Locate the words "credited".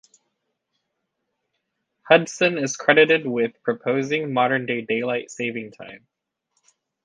2.75-3.27